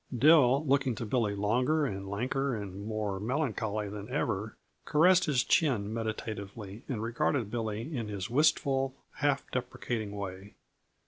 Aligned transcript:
Dill, 0.17 0.65
looking 0.65 0.95
to 0.95 1.05
Billy 1.05 1.35
longer 1.35 1.85
and 1.85 2.07
lanker 2.07 2.59
and 2.59 2.87
mere 2.87 3.19
melancholy 3.19 3.87
than 3.87 4.09
ever, 4.09 4.57
caressed 4.83 5.25
his 5.25 5.43
chin 5.43 5.93
meditatively 5.93 6.81
and 6.89 7.03
regarded 7.03 7.51
Billy 7.51 7.95
in 7.95 8.07
his 8.07 8.27
wistful, 8.27 8.95
half 9.17 9.43
deprecating 9.51 10.11
way. 10.13 10.55